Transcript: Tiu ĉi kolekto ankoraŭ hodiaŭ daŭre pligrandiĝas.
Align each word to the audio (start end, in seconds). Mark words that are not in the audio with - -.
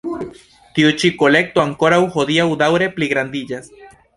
Tiu 0.77 0.93
ĉi 1.03 1.11
kolekto 1.19 1.63
ankoraŭ 1.65 2.01
hodiaŭ 2.17 2.49
daŭre 2.63 2.89
pligrandiĝas. 2.97 3.71